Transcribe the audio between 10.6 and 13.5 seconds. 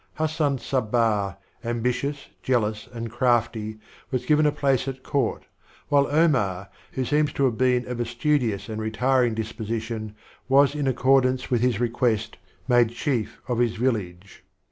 in accordance with his request, made chief